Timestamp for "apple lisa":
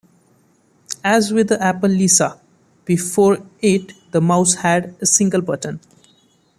1.61-2.39